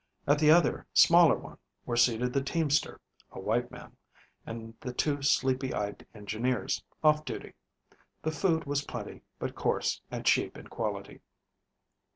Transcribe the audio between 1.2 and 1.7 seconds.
one